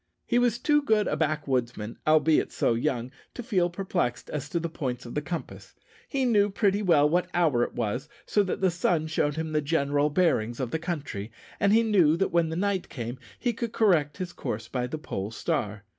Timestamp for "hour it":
7.35-7.73